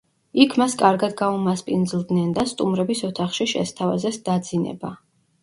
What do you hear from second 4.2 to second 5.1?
დაძინება.